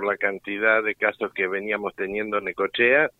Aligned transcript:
por 0.00 0.06
la 0.06 0.16
cantidad 0.16 0.82
de 0.82 0.94
casos 0.94 1.30
que 1.34 1.46
veníamos 1.46 1.94
teniendo 1.94 2.38
en 2.38 2.44
Necochea, 2.44 3.10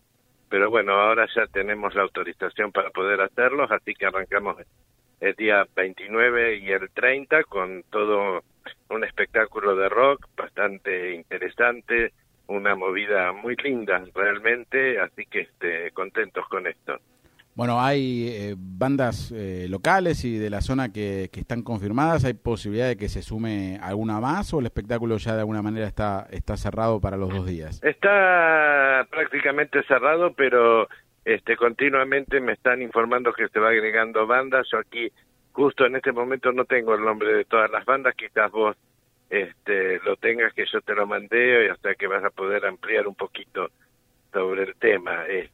pero 0.48 0.70
bueno, 0.70 0.94
ahora 0.94 1.26
ya 1.36 1.46
tenemos 1.46 1.94
la 1.94 2.02
autorización 2.02 2.72
para 2.72 2.88
poder 2.88 3.20
hacerlos, 3.20 3.70
así 3.70 3.92
que 3.92 4.06
arrancamos 4.06 4.56
el 5.20 5.34
día 5.34 5.66
29 5.76 6.56
y 6.56 6.70
el 6.70 6.88
30 6.90 7.44
con 7.44 7.82
todo 7.90 8.42
un 8.88 9.04
espectáculo 9.04 9.76
de 9.76 9.90
rock 9.90 10.26
bastante 10.34 11.12
interesante, 11.12 12.14
una 12.46 12.74
movida 12.74 13.32
muy 13.32 13.56
linda 13.56 14.02
realmente, 14.14 14.98
así 15.00 15.26
que 15.26 15.40
este, 15.40 15.90
contentos 15.90 16.48
con 16.48 16.66
esto. 16.66 16.98
Bueno, 17.60 17.78
hay 17.78 18.28
eh, 18.28 18.54
bandas 18.56 19.30
eh, 19.36 19.66
locales 19.68 20.24
y 20.24 20.38
de 20.38 20.48
la 20.48 20.62
zona 20.62 20.94
que, 20.94 21.28
están 21.30 21.60
confirmadas. 21.60 22.24
¿Hay 22.24 22.32
posibilidad 22.32 22.88
de 22.88 22.96
que 22.96 23.10
se 23.10 23.20
sume 23.20 23.78
alguna 23.82 24.18
más 24.18 24.54
o 24.54 24.60
el 24.60 24.64
espectáculo 24.64 25.18
ya 25.18 25.34
de 25.34 25.40
alguna 25.40 25.60
manera 25.60 25.86
está, 25.86 26.26
está 26.30 26.56
cerrado 26.56 27.02
para 27.02 27.18
los 27.18 27.28
dos 27.28 27.44
días? 27.44 27.78
Está 27.84 29.06
prácticamente 29.10 29.82
cerrado, 29.82 30.32
pero 30.32 30.88
este, 31.26 31.54
continuamente 31.58 32.40
me 32.40 32.52
están 32.52 32.80
informando 32.80 33.30
que 33.34 33.46
se 33.48 33.60
va 33.60 33.68
agregando 33.68 34.26
bandas. 34.26 34.66
Yo 34.72 34.78
aquí, 34.78 35.12
justo 35.52 35.84
en 35.84 35.96
este 35.96 36.12
momento, 36.12 36.52
no 36.52 36.64
tengo 36.64 36.94
el 36.94 37.04
nombre 37.04 37.30
de 37.34 37.44
todas 37.44 37.70
las 37.70 37.84
bandas. 37.84 38.14
Quizás 38.14 38.50
vos 38.50 38.74
este, 39.28 39.98
lo 39.98 40.16
tengas, 40.16 40.54
que 40.54 40.64
yo 40.64 40.80
te 40.80 40.94
lo 40.94 41.06
mandé, 41.06 41.66
y 41.66 41.68
hasta 41.68 41.94
que 41.94 42.06
vas 42.06 42.24
a 42.24 42.30
poder 42.30 42.64
ampliar 42.64 43.06
un 43.06 43.16
poquito 43.16 43.68
sobre 44.32 44.62
el 44.62 44.76
tema. 44.76 45.26
Este 45.26 45.49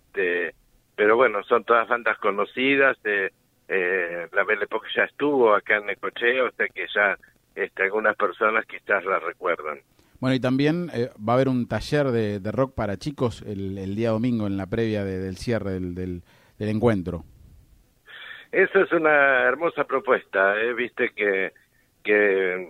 son 1.49 1.65
todas 1.65 1.89
bandas 1.89 2.19
conocidas. 2.19 2.97
Eh, 3.05 3.31
eh, 3.69 4.29
la 4.33 4.45
Belle 4.45 4.65
Époque 4.65 4.89
ya 4.95 5.05
estuvo 5.05 5.55
acá 5.55 5.77
en 5.77 5.87
Necochea, 5.87 6.45
o 6.45 6.51
sea 6.53 6.69
que 6.69 6.87
ya 6.95 7.17
este, 7.55 7.83
algunas 7.83 8.17
personas 8.17 8.65
quizás 8.67 9.05
la 9.05 9.19
recuerdan. 9.19 9.81
Bueno, 10.21 10.35
y 10.35 10.41
también 10.41 10.91
eh, 10.95 11.11
va 11.17 11.35
a 11.35 11.37
haber 11.37 11.49
un 11.49 11.69
taller 11.69 12.07
de, 12.07 12.41
de 12.41 12.53
rock 12.53 12.75
para 12.75 12.97
chicos 12.97 13.43
el, 13.43 13.77
el, 13.77 13.95
día 13.97 14.11
domingo 14.11 14.47
en 14.47 14.57
la 14.57 14.67
previa 14.67 15.05
de, 15.05 15.19
del 15.19 15.37
cierre 15.37 15.73
del, 15.73 15.95
del, 15.95 16.23
del, 16.59 16.69
encuentro. 16.69 17.25
Eso 18.53 18.81
es 18.81 18.93
una 18.93 19.43
hermosa 19.43 19.85
propuesta, 19.85 20.59
¿eh? 20.59 20.73
viste 20.73 21.11
que, 21.11 21.53
que 22.03 22.69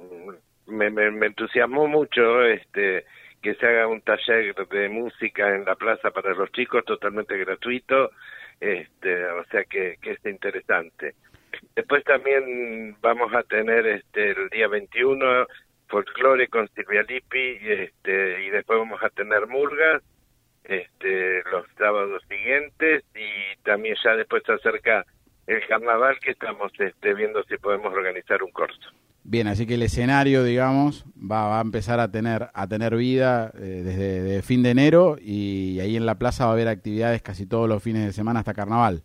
me, 0.67 0.91
me, 0.91 1.11
me 1.11 1.27
entusiasmó 1.27 1.87
mucho 1.87 2.43
este 2.43 3.05
que 3.43 3.55
se 3.55 3.67
haga 3.67 3.87
un 3.87 4.01
taller 4.01 4.55
de 4.69 4.89
música 4.89 5.55
en 5.55 5.65
la 5.65 5.77
plaza 5.77 6.11
para 6.11 6.35
los 6.35 6.51
chicos 6.51 6.85
totalmente 6.85 7.37
gratuito, 7.37 8.11
este, 8.61 9.27
o 9.27 9.45
sea 9.47 9.65
que, 9.65 9.97
que 10.01 10.13
es 10.13 10.27
interesante. 10.27 11.15
Después 11.75 12.05
también 12.05 12.97
vamos 13.01 13.33
a 13.35 13.43
tener 13.43 13.87
este 13.87 14.31
el 14.31 14.49
día 14.51 14.69
21 14.69 15.47
folclore 15.89 16.49
con 16.49 16.69
Silvia 16.69 17.03
Lippi 17.03 17.59
este, 17.63 18.45
y 18.45 18.51
después 18.51 18.79
vamos 18.79 19.03
a 19.03 19.11
tener 19.11 19.47
murgas 19.47 20.03
este, 20.65 21.43
los 21.51 21.67
sábados 21.79 22.23
siguientes 22.29 23.05
y 23.15 23.57
también 23.63 23.97
ya 24.03 24.17
después 24.17 24.43
se 24.45 24.53
acerca 24.53 25.05
el 25.47 25.65
carnaval 25.69 26.19
que 26.19 26.33
estamos 26.33 26.73
este, 26.79 27.15
viendo 27.15 27.43
si 27.45 27.57
podemos 27.57 27.93
organizar 27.93 28.43
un 28.43 28.51
corso. 28.51 28.91
Bien, 29.29 29.49
así 29.49 29.67
que 29.67 29.75
el 29.75 29.83
escenario, 29.83 30.45
digamos, 30.45 31.05
va, 31.19 31.49
va 31.49 31.59
a 31.59 31.61
empezar 31.61 31.99
a 31.99 32.13
tener 32.13 32.47
a 32.55 32.69
tener 32.69 32.95
vida 32.95 33.51
eh, 33.57 33.83
desde, 33.85 34.41
fin 34.43 34.63
de 34.63 34.71
enero 34.71 35.17
y 35.21 35.81
ahí 35.81 35.97
en 35.97 36.07
la 36.07 36.15
plaza 36.15 36.45
va 36.45 36.51
a 36.51 36.55
haber 36.55 36.69
actividades 36.69 37.23
casi 37.23 37.45
todos 37.45 37.69
los 37.69 37.83
fines 37.83 38.07
de 38.07 38.13
semana 38.13 38.39
hasta 38.39 38.55
carnaval. 38.55 39.03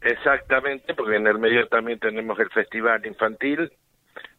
Exactamente, 0.00 0.94
porque 0.94 1.14
en 1.14 1.28
el 1.28 1.38
medio 1.38 1.64
también 1.68 2.00
tenemos 2.00 2.36
el 2.40 2.50
festival 2.50 3.06
infantil, 3.06 3.70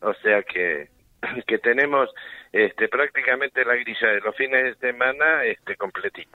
o 0.02 0.14
sea 0.16 0.44
que 0.44 0.90
que 1.48 1.58
tenemos 1.60 2.10
este 2.52 2.90
prácticamente 2.90 3.64
la 3.64 3.76
grilla 3.76 4.10
de 4.10 4.20
los 4.20 4.36
fines 4.36 4.62
de 4.62 4.90
semana 4.90 5.46
este 5.46 5.78
completita. 5.78 6.32